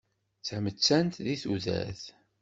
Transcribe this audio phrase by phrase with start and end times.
[0.39, 2.03] D tamettan di tudert.